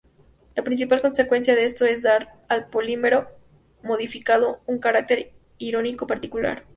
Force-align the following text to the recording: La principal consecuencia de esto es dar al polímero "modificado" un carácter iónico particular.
La 0.55 0.63
principal 0.63 0.99
consecuencia 0.99 1.53
de 1.55 1.63
esto 1.63 1.85
es 1.85 2.01
dar 2.01 2.33
al 2.49 2.69
polímero 2.71 3.29
"modificado" 3.83 4.59
un 4.65 4.79
carácter 4.79 5.31
iónico 5.59 6.07
particular. 6.07 6.65